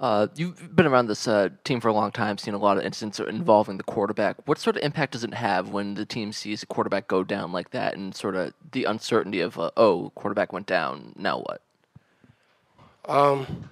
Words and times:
Uh, 0.00 0.28
you've 0.34 0.74
been 0.74 0.86
around 0.86 1.08
this 1.08 1.28
uh, 1.28 1.50
team 1.62 1.78
for 1.78 1.88
a 1.88 1.92
long 1.92 2.10
time, 2.10 2.38
seen 2.38 2.54
a 2.54 2.58
lot 2.58 2.78
of 2.78 2.84
incidents 2.84 3.20
involving 3.20 3.76
the 3.76 3.82
quarterback. 3.82 4.36
What 4.48 4.58
sort 4.58 4.76
of 4.76 4.82
impact 4.82 5.12
does 5.12 5.24
it 5.24 5.34
have 5.34 5.68
when 5.68 5.92
the 5.92 6.06
team 6.06 6.32
sees 6.32 6.62
a 6.62 6.66
quarterback 6.66 7.06
go 7.06 7.22
down 7.22 7.52
like 7.52 7.70
that, 7.72 7.98
and 7.98 8.14
sort 8.14 8.34
of 8.34 8.54
the 8.72 8.84
uncertainty 8.84 9.40
of, 9.40 9.58
uh, 9.58 9.70
oh, 9.76 10.10
quarterback 10.14 10.54
went 10.54 10.66
down, 10.66 11.12
now 11.16 11.40
what? 11.40 11.60
Um, 13.06 13.68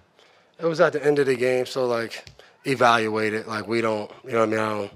it 0.60 0.66
was 0.66 0.80
at 0.80 0.92
the 0.92 1.02
end 1.02 1.18
of 1.18 1.26
the 1.26 1.34
game, 1.34 1.64
so 1.64 1.86
like 1.86 2.28
evaluate 2.66 3.32
it. 3.32 3.48
Like 3.48 3.66
we 3.66 3.80
don't, 3.80 4.10
you 4.24 4.32
know 4.32 4.40
what 4.40 4.48
I 4.48 4.50
mean? 4.50 4.60
I 4.60 4.68
don't, 4.68 4.90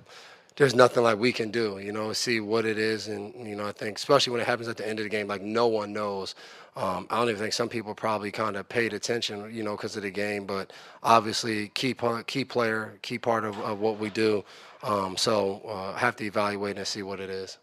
there's 0.56 0.74
nothing 0.74 1.02
like 1.02 1.18
we 1.18 1.32
can 1.32 1.50
do, 1.50 1.78
you 1.78 1.92
know, 1.92 2.12
see 2.12 2.40
what 2.40 2.66
it 2.66 2.78
is. 2.78 3.08
And, 3.08 3.34
you 3.46 3.56
know, 3.56 3.66
I 3.66 3.72
think, 3.72 3.96
especially 3.96 4.32
when 4.32 4.40
it 4.40 4.46
happens 4.46 4.68
at 4.68 4.76
the 4.76 4.86
end 4.86 4.98
of 4.98 5.04
the 5.04 5.08
game, 5.08 5.26
like 5.26 5.42
no 5.42 5.66
one 5.66 5.92
knows. 5.92 6.34
Um, 6.76 7.06
I 7.10 7.18
don't 7.18 7.28
even 7.28 7.40
think 7.40 7.52
some 7.52 7.68
people 7.68 7.94
probably 7.94 8.30
kind 8.30 8.56
of 8.56 8.68
paid 8.68 8.92
attention, 8.92 9.54
you 9.54 9.62
know, 9.62 9.76
because 9.76 9.96
of 9.96 10.02
the 10.02 10.10
game. 10.10 10.46
But 10.46 10.72
obviously, 11.02 11.68
key 11.68 11.94
key 12.26 12.44
player, 12.44 12.98
key 13.02 13.18
part 13.18 13.44
of, 13.44 13.58
of 13.60 13.80
what 13.80 13.98
we 13.98 14.10
do. 14.10 14.44
Um, 14.82 15.16
so 15.16 15.62
uh, 15.68 15.94
have 15.96 16.16
to 16.16 16.24
evaluate 16.24 16.76
and 16.76 16.86
see 16.86 17.02
what 17.02 17.20
it 17.20 17.30
is. 17.30 17.58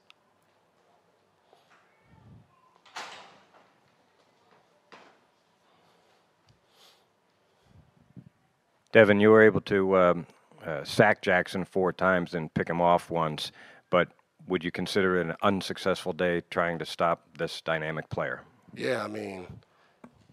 Devin, 8.92 9.20
you 9.20 9.30
were 9.30 9.44
able 9.44 9.62
to 9.62 9.98
um, 9.98 10.26
uh, 10.70 10.84
sack 10.84 11.22
Jackson 11.22 11.66
four 11.66 11.91
times 11.91 12.34
and 12.34 12.54
pick 12.54 12.70
him 12.70 12.82
off 12.82 13.09
once, 13.09 13.52
but 13.90 14.09
would 14.48 14.64
you 14.64 14.72
consider 14.72 15.20
it 15.20 15.28
an 15.28 15.36
unsuccessful 15.42 16.14
day 16.14 16.42
trying 16.50 16.80
to 16.80 16.86
stop 16.86 17.23
this 17.38 17.62
dynamic 17.62 18.09
player? 18.09 18.42
Yeah, 18.76 19.04
I 19.04 19.08
mean, 19.08 19.48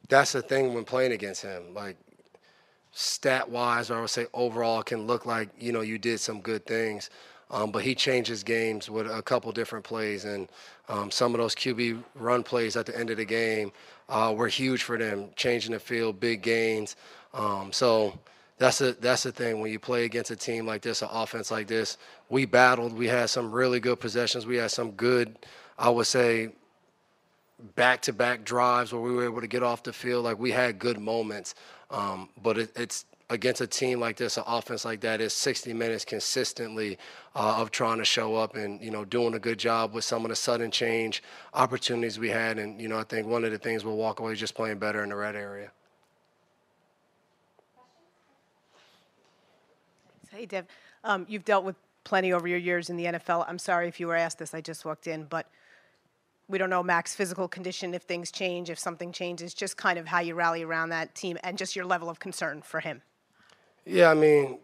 that's 0.08 0.32
the 0.32 0.42
thing 0.42 0.74
when 0.74 0.84
playing 0.84 1.12
against 1.12 1.42
him. 1.42 1.74
Like, 1.74 1.96
stat 2.92 3.48
wise, 3.48 3.90
or 3.90 3.98
I 3.98 4.00
would 4.00 4.10
say 4.10 4.26
overall, 4.32 4.82
can 4.82 5.06
look 5.06 5.26
like, 5.26 5.50
you 5.58 5.72
know, 5.72 5.80
you 5.80 5.98
did 5.98 6.20
some 6.20 6.40
good 6.40 6.64
things. 6.66 7.10
Um, 7.50 7.70
but 7.70 7.82
he 7.84 7.94
changes 7.94 8.42
games 8.42 8.90
with 8.90 9.08
a 9.08 9.22
couple 9.22 9.52
different 9.52 9.84
plays, 9.84 10.24
and 10.24 10.48
um, 10.88 11.12
some 11.12 11.32
of 11.32 11.38
those 11.38 11.54
QB 11.54 12.02
run 12.16 12.42
plays 12.42 12.76
at 12.76 12.86
the 12.86 12.98
end 12.98 13.08
of 13.10 13.18
the 13.18 13.24
game 13.24 13.70
uh, 14.08 14.34
were 14.36 14.48
huge 14.48 14.82
for 14.82 14.98
them, 14.98 15.28
changing 15.36 15.70
the 15.70 15.78
field, 15.78 16.18
big 16.18 16.42
gains. 16.42 16.96
Um, 17.32 17.72
so 17.72 18.18
that's 18.58 18.78
the 18.78 18.96
that's 19.00 19.24
the 19.24 19.32
thing 19.32 19.60
when 19.60 19.70
you 19.70 19.78
play 19.78 20.04
against 20.04 20.30
a 20.30 20.36
team 20.36 20.66
like 20.66 20.82
this, 20.82 21.02
an 21.02 21.08
offense 21.10 21.50
like 21.50 21.66
this. 21.66 21.98
We 22.30 22.46
battled. 22.46 22.94
We 22.94 23.06
had 23.06 23.28
some 23.28 23.52
really 23.52 23.80
good 23.80 24.00
possessions. 24.00 24.46
We 24.46 24.56
had 24.56 24.70
some 24.70 24.92
good, 24.92 25.36
I 25.78 25.90
would 25.90 26.06
say, 26.06 26.52
back-to-back 27.74 28.44
drives 28.44 28.92
where 28.92 29.02
we 29.02 29.12
were 29.12 29.24
able 29.24 29.42
to 29.42 29.46
get 29.46 29.62
off 29.62 29.82
the 29.82 29.92
field. 29.92 30.24
Like 30.24 30.38
we 30.38 30.52
had 30.52 30.78
good 30.78 30.98
moments, 30.98 31.54
um, 31.90 32.30
but 32.42 32.56
it, 32.58 32.72
it's 32.76 33.04
against 33.28 33.60
a 33.60 33.66
team 33.66 34.00
like 34.00 34.16
this, 34.16 34.38
an 34.38 34.44
offense 34.46 34.84
like 34.84 35.00
that, 35.00 35.20
is 35.20 35.34
60 35.34 35.74
minutes 35.74 36.04
consistently 36.04 36.96
uh, 37.34 37.56
of 37.58 37.70
trying 37.70 37.98
to 37.98 38.04
show 38.04 38.36
up 38.36 38.56
and 38.56 38.80
you 38.80 38.90
know 38.90 39.04
doing 39.04 39.34
a 39.34 39.38
good 39.38 39.58
job 39.58 39.92
with 39.92 40.04
some 40.04 40.24
of 40.24 40.30
the 40.30 40.36
sudden 40.36 40.70
change 40.70 41.22
opportunities 41.52 42.18
we 42.18 42.30
had. 42.30 42.58
And 42.58 42.80
you 42.80 42.88
know 42.88 42.98
I 42.98 43.04
think 43.04 43.26
one 43.26 43.44
of 43.44 43.50
the 43.52 43.58
things 43.58 43.84
we'll 43.84 43.96
walk 43.96 44.20
away 44.20 44.32
is 44.32 44.40
just 44.40 44.54
playing 44.54 44.78
better 44.78 45.02
in 45.02 45.10
the 45.10 45.16
red 45.16 45.36
area. 45.36 45.72
Hey, 50.36 50.44
Dev. 50.44 50.66
Um, 51.02 51.24
you've 51.30 51.46
dealt 51.46 51.64
with 51.64 51.76
plenty 52.04 52.34
over 52.34 52.46
your 52.46 52.58
years 52.58 52.90
in 52.90 52.98
the 52.98 53.06
NFL. 53.06 53.46
I'm 53.48 53.58
sorry 53.58 53.88
if 53.88 53.98
you 53.98 54.06
were 54.06 54.16
asked 54.16 54.38
this. 54.38 54.52
I 54.52 54.60
just 54.60 54.84
walked 54.84 55.06
in, 55.06 55.24
but 55.24 55.48
we 56.46 56.58
don't 56.58 56.68
know 56.68 56.82
Mac's 56.82 57.14
physical 57.14 57.48
condition, 57.48 57.94
if 57.94 58.02
things 58.02 58.30
change, 58.30 58.68
if 58.68 58.78
something 58.78 59.12
changes, 59.12 59.54
just 59.54 59.78
kind 59.78 59.98
of 59.98 60.06
how 60.06 60.20
you 60.20 60.34
rally 60.34 60.62
around 60.62 60.90
that 60.90 61.14
team 61.14 61.38
and 61.42 61.56
just 61.56 61.74
your 61.74 61.86
level 61.86 62.10
of 62.10 62.18
concern 62.18 62.60
for 62.60 62.80
him. 62.80 63.00
Yeah, 63.86 64.10
I 64.10 64.14
mean, 64.14 64.58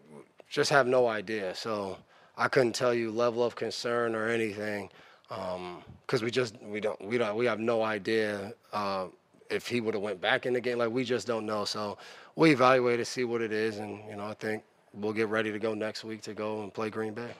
just 0.47 0.69
have 0.69 0.85
no 0.85 1.07
idea. 1.07 1.55
So 1.55 1.97
I 2.37 2.49
couldn't 2.49 2.73
tell 2.73 2.93
you 2.93 3.11
level 3.11 3.43
of 3.43 3.55
concern 3.55 4.13
or 4.13 4.27
anything 4.27 4.91
because 5.27 6.21
um, 6.21 6.21
we 6.21 6.29
just 6.29 6.61
we 6.61 6.81
don't 6.81 7.01
we 7.03 7.17
don't 7.17 7.35
we 7.35 7.47
have 7.47 7.59
no 7.59 7.81
idea 7.81 8.53
uh, 8.73 9.07
if 9.49 9.65
he 9.67 9.81
would 9.81 9.95
have 9.95 10.03
went 10.03 10.21
back 10.21 10.45
in 10.45 10.53
the 10.53 10.61
game. 10.61 10.77
Like 10.77 10.91
we 10.91 11.03
just 11.03 11.25
don't 11.25 11.47
know. 11.47 11.65
So 11.65 11.97
we 12.35 12.51
evaluate 12.51 12.99
to 12.99 13.05
see 13.05 13.23
what 13.23 13.41
it 13.41 13.51
is, 13.51 13.79
and 13.79 13.99
you 14.07 14.15
know 14.15 14.27
I 14.27 14.35
think 14.35 14.63
we'll 14.93 15.13
get 15.13 15.27
ready 15.27 15.51
to 15.51 15.59
go 15.59 15.73
next 15.73 16.03
week 16.03 16.21
to 16.21 16.33
go 16.33 16.63
and 16.63 16.73
play 16.73 16.89
Green 16.89 17.13
Bay. 17.13 17.31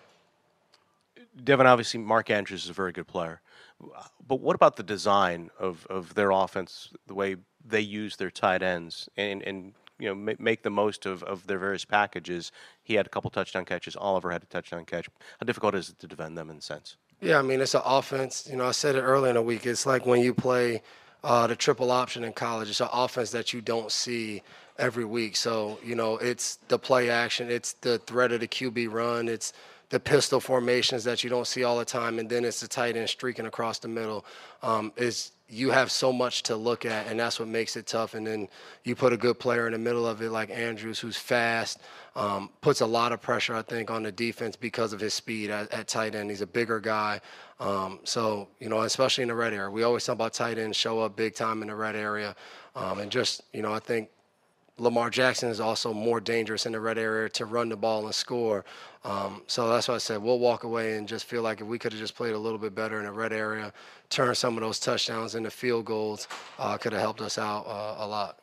Devin, 1.43 1.65
obviously, 1.65 1.99
Mark 1.99 2.29
Andrews 2.29 2.63
is 2.63 2.69
a 2.69 2.73
very 2.73 2.91
good 2.91 3.07
player. 3.07 3.41
But 4.27 4.39
what 4.39 4.55
about 4.55 4.75
the 4.75 4.83
design 4.83 5.49
of, 5.59 5.85
of 5.89 6.13
their 6.13 6.31
offense, 6.31 6.89
the 7.07 7.13
way 7.13 7.37
they 7.65 7.81
use 7.81 8.15
their 8.17 8.31
tight 8.31 8.61
ends 8.61 9.09
and, 9.17 9.41
and 9.43 9.73
you 9.99 10.09
know, 10.09 10.35
make 10.39 10.63
the 10.63 10.69
most 10.69 11.05
of, 11.05 11.23
of 11.23 11.47
their 11.47 11.57
various 11.59 11.85
packages? 11.85 12.51
He 12.83 12.95
had 12.95 13.05
a 13.05 13.09
couple 13.09 13.29
touchdown 13.29 13.65
catches. 13.65 13.95
Oliver 13.95 14.31
had 14.31 14.43
a 14.43 14.47
touchdown 14.47 14.85
catch. 14.85 15.09
How 15.39 15.45
difficult 15.45 15.75
is 15.75 15.89
it 15.89 15.99
to 15.99 16.07
defend 16.07 16.37
them 16.37 16.49
in 16.49 16.57
a 16.57 16.61
sense? 16.61 16.97
Yeah, 17.19 17.39
I 17.39 17.41
mean, 17.41 17.61
it's 17.61 17.73
an 17.73 17.81
offense. 17.85 18.47
You 18.49 18.57
know, 18.57 18.67
I 18.67 18.71
said 18.71 18.95
it 18.95 19.01
earlier 19.01 19.29
in 19.29 19.35
the 19.35 19.41
week. 19.41 19.65
It's 19.65 19.85
like 19.85 20.05
when 20.05 20.21
you 20.21 20.33
play 20.33 20.81
uh, 21.23 21.47
the 21.47 21.55
triple 21.55 21.91
option 21.91 22.23
in 22.23 22.33
college. 22.33 22.69
It's 22.69 22.81
an 22.81 22.89
offense 22.91 23.31
that 23.31 23.53
you 23.53 23.61
don't 23.61 23.91
see 23.91 24.43
every 24.78 25.06
week. 25.06 25.35
So, 25.35 25.79
you 25.84 25.95
know, 25.95 26.17
it's 26.17 26.57
the 26.67 26.79
play 26.79 27.09
action, 27.09 27.50
it's 27.50 27.73
the 27.73 28.00
threat 28.00 28.31
of 28.31 28.39
the 28.39 28.47
QB 28.47 28.91
run, 28.91 29.28
it's 29.28 29.53
the 29.89 30.00
pistol 30.00 30.39
formations 30.39 31.03
that 31.03 31.23
you 31.23 31.29
don't 31.29 31.45
see 31.45 31.63
all 31.63 31.78
the 31.78 31.85
time, 31.85 32.17
and 32.17 32.28
then 32.28 32.45
it's 32.45 32.61
the 32.61 32.67
tight 32.67 32.97
end 32.97 33.07
streaking 33.09 33.45
across 33.45 33.79
the 33.79 33.88
middle. 33.88 34.25
Um, 34.63 34.91
is 34.97 35.33
you 35.47 35.69
have 35.69 35.91
so 35.91 36.12
much 36.12 36.41
to 36.44 36.56
look 36.56 36.83
at, 36.83 37.06
and 37.07 37.19
that's 37.19 37.39
what 37.39 37.47
makes 37.47 37.75
it 37.75 37.85
tough. 37.85 38.16
And 38.16 38.25
then 38.25 38.47
you 38.83 38.95
put 38.95 39.13
a 39.13 39.17
good 39.17 39.38
player 39.38 39.67
in 39.67 39.73
the 39.73 39.78
middle 39.79 40.07
of 40.07 40.22
it, 40.22 40.31
like 40.31 40.50
Andrews, 40.50 41.00
who's 41.00 41.16
fast, 41.17 41.79
um, 42.16 42.50
puts 42.62 42.81
a 42.81 42.85
lot 42.88 43.12
of 43.12 43.22
pressure, 43.22 43.53
I 43.53 43.62
think, 43.62 43.91
on 43.91 44.01
the 44.01 44.12
defense 44.12 44.56
because 44.56 44.94
of 44.94 45.00
his 45.00 45.13
speed 45.13 45.51
at, 45.51 45.72
at 45.72 45.88
tight 45.88 46.16
end. 46.16 46.31
He's 46.31 46.41
a 46.41 46.47
bigger 46.47 46.79
guy. 46.79 47.22
Um, 47.59 48.00
so, 48.03 48.47
you 48.59 48.69
know, 48.69 48.81
especially 48.81 49.22
in 49.22 49.28
the 49.28 49.35
red 49.35 49.53
area. 49.53 49.69
We 49.69 49.83
always 49.83 50.06
talk 50.06 50.16
about 50.16 50.33
tight 50.33 50.57
ends 50.57 50.75
show 50.75 51.01
up 51.01 51.16
big 51.16 51.35
time 51.35 51.62
in 51.62 51.67
the 51.67 51.75
red 51.75 51.95
area. 51.95 52.35
Um, 52.75 53.00
and 53.00 53.12
just, 53.12 53.44
you 53.53 53.62
know, 53.62 53.73
I 53.73 53.79
think 53.79 54.09
Lamar 54.78 55.09
Jackson 55.09 55.50
is 55.50 55.59
also 55.59 55.94
more 55.94 56.19
dangerous 56.19 56.66
in 56.66 56.72
the 56.72 56.79
red 56.79 56.97
area 56.97 57.29
to 57.29 57.45
run 57.45 57.69
the 57.69 57.75
ball 57.75 58.06
and 58.06 58.16
score. 58.16 58.66
Um, 59.03 59.44
so 59.45 59.69
that's 59.69 59.88
why 59.88 59.95
I 59.95 60.00
said 60.00 60.22
we'll 60.22 60.39
walk 60.39 60.63
away 60.63 60.97
and 60.97 61.07
just 61.07 61.25
feel 61.25 61.44
like 61.44 61.61
if 61.61 61.67
we 61.67 61.78
could 61.78 61.91
have 61.91 62.01
just 62.01 62.16
played 62.16 62.34
a 62.34 62.38
little 62.38 62.57
bit 62.57 62.73
better 62.73 62.97
in 62.97 63.06
the 63.06 63.12
red 63.12 63.33
area, 63.33 63.72
turn 64.09 64.33
some 64.33 64.56
of 64.56 64.62
those 64.62 64.79
touchdowns 64.79 65.35
into 65.35 65.51
field 65.51 65.85
goals, 65.85 66.28
uh, 66.57 66.78
could 66.78 66.94
have 66.94 67.01
helped 67.01 67.22
us 67.22 67.38
out 67.38 67.66
uh, 67.67 68.03
a 68.03 68.07
lot. 68.07 68.39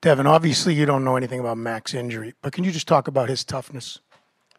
Devin, 0.00 0.26
obviously 0.26 0.74
you 0.74 0.86
don't 0.86 1.04
know 1.04 1.16
anything 1.16 1.40
about 1.40 1.58
Mac's 1.58 1.92
injury, 1.92 2.34
but 2.40 2.52
can 2.52 2.64
you 2.64 2.70
just 2.70 2.88
talk 2.88 3.08
about 3.08 3.28
his 3.28 3.44
toughness? 3.44 3.98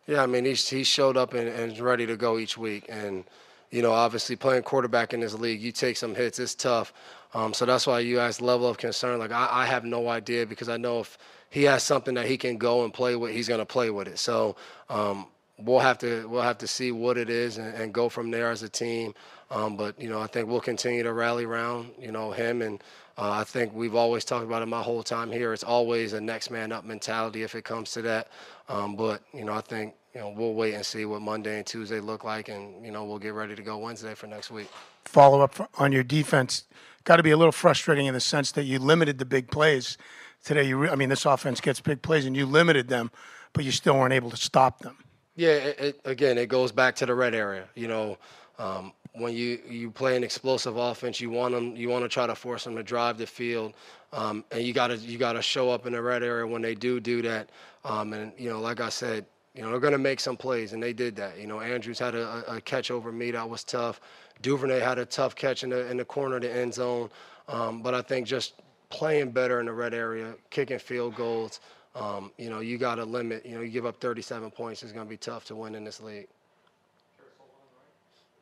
Yeah, 0.05 0.23
I 0.23 0.25
mean 0.25 0.45
he's 0.45 0.67
he 0.67 0.83
showed 0.83 1.15
up 1.15 1.33
and, 1.33 1.47
and 1.47 1.79
ready 1.79 2.05
to 2.05 2.17
go 2.17 2.37
each 2.37 2.57
week, 2.57 2.85
and 2.89 3.23
you 3.71 3.81
know 3.81 3.91
obviously 3.91 4.35
playing 4.35 4.63
quarterback 4.63 5.13
in 5.13 5.19
this 5.21 5.33
league, 5.33 5.61
you 5.61 5.71
take 5.71 5.97
some 5.97 6.13
hits, 6.13 6.39
it's 6.39 6.55
tough. 6.55 6.93
Um, 7.33 7.53
so 7.53 7.65
that's 7.65 7.87
why 7.87 7.99
you 7.99 8.19
ask 8.19 8.41
level 8.41 8.67
of 8.67 8.77
concern. 8.77 9.19
Like 9.19 9.31
I, 9.31 9.47
I, 9.49 9.65
have 9.65 9.85
no 9.85 10.09
idea 10.09 10.45
because 10.45 10.67
I 10.67 10.75
know 10.75 10.99
if 10.99 11.17
he 11.49 11.63
has 11.63 11.81
something 11.81 12.13
that 12.15 12.25
he 12.25 12.37
can 12.37 12.57
go 12.57 12.83
and 12.83 12.93
play 12.93 13.15
with, 13.15 13.31
he's 13.31 13.47
going 13.47 13.61
to 13.61 13.65
play 13.65 13.89
with 13.89 14.09
it. 14.09 14.19
So 14.19 14.57
um, 14.89 15.27
we'll 15.57 15.79
have 15.79 15.97
to 15.99 16.27
we'll 16.27 16.41
have 16.41 16.57
to 16.59 16.67
see 16.67 16.91
what 16.91 17.17
it 17.17 17.29
is 17.29 17.57
and, 17.57 17.73
and 17.75 17.93
go 17.93 18.09
from 18.09 18.31
there 18.31 18.51
as 18.51 18.63
a 18.63 18.69
team. 18.69 19.13
Um, 19.49 19.77
but 19.77 19.99
you 19.99 20.09
know, 20.09 20.19
I 20.19 20.27
think 20.27 20.49
we'll 20.49 20.61
continue 20.61 21.03
to 21.03 21.13
rally 21.13 21.45
around 21.45 21.91
you 21.99 22.11
know 22.11 22.31
him, 22.31 22.61
and 22.61 22.83
uh, 23.17 23.31
I 23.31 23.43
think 23.43 23.73
we've 23.73 23.95
always 23.95 24.25
talked 24.25 24.45
about 24.45 24.61
it 24.61 24.67
my 24.67 24.81
whole 24.81 25.03
time 25.03 25.31
here. 25.31 25.53
It's 25.53 25.63
always 25.63 26.13
a 26.13 26.21
next 26.21 26.51
man 26.51 26.71
up 26.71 26.83
mentality 26.85 27.43
if 27.43 27.55
it 27.55 27.63
comes 27.63 27.91
to 27.91 28.01
that. 28.03 28.27
Um, 28.67 28.95
but 28.95 29.21
you 29.33 29.45
know, 29.45 29.53
I 29.53 29.61
think 29.61 29.93
you 30.13 30.21
know 30.21 30.33
we'll 30.35 30.53
wait 30.53 30.73
and 30.73 30.85
see 30.85 31.05
what 31.05 31.21
Monday 31.21 31.57
and 31.57 31.65
Tuesday 31.65 31.99
look 31.99 32.23
like, 32.23 32.49
and 32.49 32.85
you 32.85 32.91
know 32.91 33.05
we'll 33.05 33.19
get 33.19 33.33
ready 33.33 33.55
to 33.55 33.61
go 33.61 33.77
Wednesday 33.77 34.13
for 34.13 34.27
next 34.27 34.51
week. 34.51 34.67
Follow 35.05 35.41
up 35.41 35.69
on 35.79 35.91
your 35.91 36.03
defense 36.03 36.65
got 37.03 37.17
to 37.17 37.23
be 37.23 37.31
a 37.31 37.37
little 37.37 37.51
frustrating 37.51 38.05
in 38.05 38.13
the 38.13 38.19
sense 38.19 38.51
that 38.51 38.63
you 38.63 38.79
limited 38.79 39.17
the 39.17 39.25
big 39.25 39.49
plays 39.49 39.97
today. 40.43 40.63
You, 40.63 40.77
re- 40.77 40.89
I 40.89 40.95
mean, 40.95 41.09
this 41.09 41.25
offense 41.25 41.61
gets 41.61 41.79
big 41.79 42.01
plays, 42.01 42.25
and 42.25 42.35
you 42.35 42.45
limited 42.45 42.87
them, 42.87 43.11
but 43.53 43.63
you 43.63 43.71
still 43.71 43.97
weren't 43.97 44.13
able 44.13 44.29
to 44.29 44.37
stop 44.37 44.79
them. 44.79 44.97
Yeah, 45.35 45.49
it, 45.49 45.79
it, 45.79 46.01
again, 46.05 46.37
it 46.37 46.47
goes 46.49 46.71
back 46.71 46.95
to 46.97 47.05
the 47.05 47.15
red 47.15 47.33
area. 47.33 47.67
You 47.75 47.87
know, 47.87 48.17
um, 48.59 48.93
when 49.13 49.33
you 49.33 49.59
you 49.67 49.89
play 49.89 50.15
an 50.15 50.23
explosive 50.23 50.77
offense, 50.77 51.19
you 51.19 51.29
want 51.29 51.53
them, 51.53 51.75
you 51.75 51.89
want 51.89 52.03
to 52.03 52.09
try 52.09 52.27
to 52.27 52.35
force 52.35 52.65
them 52.65 52.75
to 52.75 52.83
drive 52.83 53.17
the 53.17 53.25
field, 53.25 53.73
um, 54.13 54.43
and 54.51 54.61
you 54.63 54.73
got 54.73 54.87
to 54.87 54.97
you 54.97 55.17
got 55.17 55.33
to 55.33 55.41
show 55.41 55.69
up 55.69 55.85
in 55.85 55.93
the 55.93 56.01
red 56.01 56.21
area 56.21 56.45
when 56.45 56.61
they 56.61 56.75
do 56.75 56.99
do 56.99 57.21
that. 57.23 57.49
Um, 57.85 58.13
and 58.13 58.33
you 58.37 58.49
know, 58.49 58.59
like 58.59 58.81
I 58.81 58.89
said, 58.89 59.25
you 59.53 59.61
know, 59.61 59.69
they're 59.69 59.79
going 59.79 59.91
to 59.91 59.97
make 59.99 60.19
some 60.19 60.37
plays, 60.37 60.73
and 60.73 60.81
they 60.81 60.93
did 60.93 61.15
that. 61.17 61.37
You 61.37 61.47
know, 61.47 61.59
Andrews 61.59 61.99
had 61.99 62.15
a, 62.15 62.43
a 62.55 62.61
catch 62.61 62.89
over 62.89 63.11
me 63.11 63.31
that 63.31 63.49
was 63.49 63.63
tough. 63.63 63.99
Duvernay 64.41 64.79
had 64.79 64.97
a 64.97 65.05
tough 65.05 65.35
catch 65.35 65.63
in 65.63 65.69
the 65.69 65.89
in 65.89 65.97
the 65.97 66.05
corner 66.05 66.37
of 66.37 66.41
the 66.41 66.51
end 66.51 66.73
zone. 66.73 67.09
Um, 67.47 67.81
but 67.81 67.93
I 67.93 68.01
think 68.01 68.27
just 68.27 68.61
playing 68.89 69.31
better 69.31 69.59
in 69.59 69.65
the 69.65 69.73
red 69.73 69.93
area, 69.93 70.35
kicking 70.49 70.79
field 70.79 71.15
goals. 71.15 71.59
Um, 71.95 72.31
you 72.37 72.49
know, 72.49 72.61
you 72.61 72.77
got 72.77 72.95
to 72.95 73.05
limit. 73.05 73.45
You 73.45 73.55
know, 73.55 73.61
you 73.61 73.69
give 73.69 73.85
up 73.85 73.99
37 73.99 74.51
points, 74.51 74.83
it's 74.83 74.93
going 74.93 75.05
to 75.05 75.09
be 75.09 75.17
tough 75.17 75.45
to 75.45 75.55
win 75.55 75.75
in 75.75 75.83
this 75.83 76.01
league. 76.01 76.27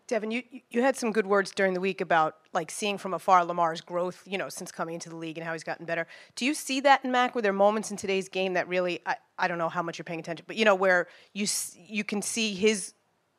Devin, 0.10 0.32
you, 0.32 0.42
you 0.72 0.82
had 0.82 0.96
some 0.96 1.12
good 1.12 1.28
words 1.28 1.52
during 1.52 1.76
the 1.76 1.80
week 1.80 2.02
about 2.02 2.38
like 2.52 2.72
seeing 2.72 2.98
from 2.98 3.14
afar 3.14 3.46
Lamar's 3.46 3.80
growth, 3.80 4.24
you 4.26 4.40
know, 4.40 4.50
since 4.50 4.72
coming 4.72 4.96
into 4.96 5.08
the 5.08 5.16
league 5.16 5.38
and 5.38 5.46
how 5.46 5.54
he's 5.54 5.64
gotten 5.64 5.86
better. 5.86 6.08
Do 6.36 6.46
you 6.46 6.56
see 6.56 6.80
that 6.82 7.06
in 7.06 7.12
Mac? 7.12 7.36
Were 7.36 7.44
there 7.44 7.54
moments 7.54 7.92
in 7.92 7.98
today's 7.98 8.28
game 8.28 8.54
that 8.56 8.68
really, 8.68 9.02
I, 9.06 9.18
I 9.38 9.48
don't 9.48 9.60
know 9.60 9.70
how 9.70 9.84
much 9.84 10.00
you're 10.00 10.04
paying 10.04 10.20
attention, 10.20 10.46
but 10.48 10.56
you 10.56 10.66
know, 10.66 10.74
where 10.74 11.08
you 11.34 11.46
you 11.76 12.04
can 12.04 12.24
see 12.24 12.56
his, 12.56 12.94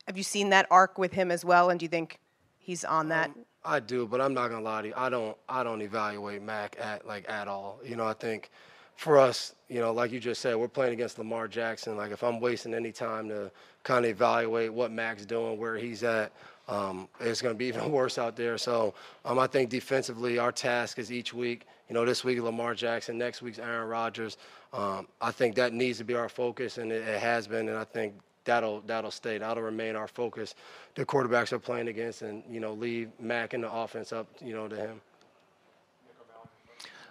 have 0.07 0.17
you 0.17 0.23
seen 0.23 0.49
that 0.51 0.65
arc 0.71 0.97
with 0.97 1.11
him 1.11 1.29
as 1.29 1.43
well? 1.43 1.69
And 1.69 1.77
do 1.77 1.83
you 1.83 1.89
think 1.89 2.19
he's 2.57 2.85
on 2.85 3.09
that? 3.09 3.31
Um, 3.31 3.45
I 3.65 3.81
do, 3.81 4.07
but 4.07 4.21
I'm 4.21 4.33
not 4.33 4.47
gonna 4.47 4.63
lie 4.63 4.81
to 4.81 4.87
you. 4.87 4.93
I 4.95 5.09
don't. 5.09 5.37
I 5.47 5.63
don't 5.63 5.81
evaluate 5.81 6.41
Mac 6.41 6.77
at 6.79 7.05
like 7.05 7.29
at 7.29 7.47
all. 7.47 7.79
You 7.85 7.95
know, 7.95 8.07
I 8.07 8.13
think 8.13 8.49
for 8.95 9.17
us, 9.17 9.55
you 9.67 9.79
know, 9.79 9.91
like 9.91 10.11
you 10.11 10.19
just 10.19 10.41
said, 10.41 10.55
we're 10.55 10.67
playing 10.67 10.93
against 10.93 11.17
Lamar 11.17 11.47
Jackson. 11.47 11.97
Like 11.97 12.11
if 12.11 12.23
I'm 12.23 12.39
wasting 12.39 12.73
any 12.73 12.91
time 12.91 13.29
to 13.29 13.51
kind 13.83 14.05
of 14.05 14.11
evaluate 14.11 14.73
what 14.73 14.91
Mac's 14.91 15.25
doing, 15.25 15.59
where 15.59 15.75
he's 15.75 16.03
at, 16.03 16.31
um, 16.71 17.09
it's 17.19 17.41
gonna 17.41 17.53
be 17.53 17.65
even 17.73 17.91
worse 17.91 18.17
out 18.17 18.35
there. 18.35 18.57
So 18.57 18.93
um, 19.25 19.37
I 19.37 19.47
think 19.47 19.69
defensively, 19.69 20.39
our 20.39 20.51
task 20.51 20.97
is 20.97 21.11
each 21.11 21.33
week. 21.33 21.67
You 21.89 21.93
know, 21.93 22.05
this 22.05 22.23
week 22.23 22.41
Lamar 22.41 22.73
Jackson, 22.73 23.17
next 23.17 23.41
week's 23.41 23.59
Aaron 23.59 23.89
Rodgers. 23.89 24.37
Um, 24.73 25.07
I 25.19 25.31
think 25.31 25.55
that 25.55 25.73
needs 25.73 25.97
to 25.97 26.05
be 26.05 26.15
our 26.15 26.29
focus, 26.29 26.77
and 26.77 26.91
it, 26.91 27.07
it 27.07 27.19
has 27.19 27.47
been. 27.47 27.67
And 27.67 27.77
I 27.77 27.83
think 27.83 28.13
that'll 28.45 28.81
that'll 28.81 29.11
stay. 29.11 29.37
That'll 29.37 29.63
remain 29.63 29.95
our 29.95 30.07
focus. 30.07 30.55
The 30.95 31.05
quarterbacks 31.05 31.51
are 31.51 31.59
playing 31.59 31.89
against, 31.89 32.21
and 32.21 32.43
you 32.49 32.61
know, 32.61 32.73
leave 32.73 33.09
Mac 33.19 33.53
and 33.53 33.63
the 33.63 33.71
offense 33.71 34.13
up, 34.13 34.27
you 34.41 34.53
know, 34.53 34.67
to 34.69 34.75
him. 34.75 35.01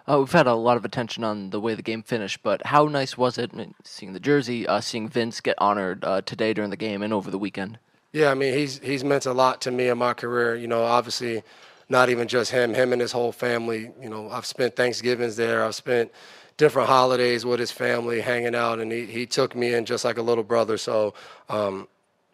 Uh, 0.09 0.17
we've 0.17 0.31
had 0.31 0.47
a 0.47 0.55
lot 0.55 0.77
of 0.77 0.83
attention 0.83 1.23
on 1.23 1.51
the 1.51 1.61
way 1.61 1.75
the 1.75 1.83
game 1.83 2.01
finished, 2.01 2.41
but 2.41 2.65
how 2.65 2.85
nice 2.85 3.19
was 3.19 3.37
it 3.37 3.51
seeing 3.83 4.13
the 4.13 4.19
jersey, 4.19 4.65
uh, 4.65 4.81
seeing 4.81 5.07
Vince 5.07 5.39
get 5.41 5.55
honored 5.59 6.03
uh, 6.03 6.21
today 6.21 6.53
during 6.53 6.71
the 6.71 6.75
game 6.75 7.03
and 7.03 7.13
over 7.13 7.29
the 7.29 7.37
weekend? 7.37 7.77
Yeah, 8.13 8.29
I 8.29 8.33
mean, 8.33 8.53
he's 8.53 8.79
he's 8.79 9.03
meant 9.03 9.25
a 9.25 9.33
lot 9.33 9.61
to 9.61 9.71
me 9.71 9.87
in 9.87 9.97
my 9.97 10.13
career. 10.13 10.55
You 10.55 10.67
know, 10.67 10.83
obviously, 10.83 11.43
not 11.89 12.09
even 12.09 12.27
just 12.27 12.51
him, 12.51 12.73
him 12.73 12.91
and 12.91 13.01
his 13.01 13.11
whole 13.11 13.31
family. 13.31 13.91
You 14.01 14.09
know, 14.09 14.29
I've 14.29 14.45
spent 14.45 14.75
Thanksgivings 14.75 15.35
there. 15.37 15.63
I've 15.63 15.75
spent 15.75 16.11
different 16.57 16.89
holidays 16.89 17.45
with 17.45 17.59
his 17.59 17.71
family, 17.71 18.21
hanging 18.21 18.55
out, 18.55 18.79
and 18.79 18.91
he, 18.91 19.05
he 19.05 19.25
took 19.25 19.55
me 19.55 19.73
in 19.73 19.85
just 19.85 20.03
like 20.05 20.17
a 20.17 20.21
little 20.21 20.43
brother. 20.43 20.77
So, 20.77 21.13
um, 21.49 21.87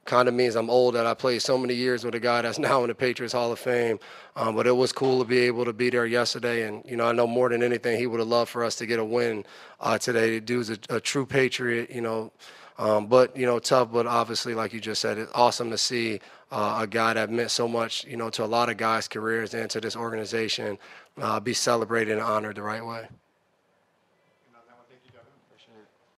kind 0.06 0.27
of 0.27 0.33
means 0.33 0.56
I'm 0.56 0.69
old 0.69 0.95
that 0.95 1.06
I 1.06 1.13
played 1.13 1.41
so 1.41 1.57
many 1.57 1.74
years 1.75 2.03
with 2.03 2.15
a 2.15 2.19
guy 2.19 2.41
that's 2.41 2.57
now 2.69 2.81
in 2.83 2.88
the 2.88 2.95
Patriots 2.95 3.33
Hall 3.33 3.51
of 3.51 3.59
Fame. 3.59 4.00
Um, 4.35 4.56
but 4.56 4.65
it 4.65 4.75
was 4.75 4.91
cool 4.91 5.19
to 5.19 5.25
be 5.25 5.39
able 5.39 5.65
to 5.65 5.74
be 5.74 5.89
there 5.91 6.07
yesterday, 6.07 6.68
and 6.68 6.83
you 6.85 6.95
know, 6.95 7.06
I 7.06 7.12
know 7.12 7.27
more 7.27 7.50
than 7.50 7.62
anything, 7.62 8.00
he 8.00 8.07
would 8.07 8.19
have 8.19 8.29
loved 8.29 8.50
for 8.50 8.63
us 8.63 8.75
to 8.77 8.88
get 8.88 8.97
a 8.97 9.06
win 9.06 9.45
uh, 9.79 9.97
today. 10.00 10.31
The 10.31 10.41
dude's 10.41 10.71
a, 10.71 10.77
a 10.89 11.00
true 11.00 11.25
Patriot, 11.25 11.91
you 11.91 12.01
know. 12.01 12.31
Um, 12.77 13.07
but 13.07 13.35
you 13.35 13.45
know, 13.45 13.59
tough. 13.59 13.91
But 13.91 14.07
obviously, 14.07 14.53
like 14.53 14.74
you 14.74 14.79
just 14.79 15.01
said, 15.01 15.18
it's 15.18 15.31
awesome 15.33 15.69
to 15.71 15.77
see 15.77 16.19
uh, 16.51 16.79
a 16.81 16.88
guy 16.88 17.13
that 17.13 17.29
meant 17.29 17.51
so 17.51 17.68
much, 17.68 18.06
you 18.06 18.18
know, 18.18 18.29
to 18.31 18.44
a 18.44 18.45
lot 18.45 18.69
of 18.69 18.77
guys' 18.77 19.07
careers 19.07 19.53
and 19.53 19.69
to 19.71 19.81
this 19.81 19.95
organization 19.95 20.77
uh, 21.19 21.39
be 21.39 21.53
celebrated 21.53 22.13
and 22.13 22.21
honored 22.21 22.56
the 22.56 22.62
right 22.62 22.85
way. 22.85 23.07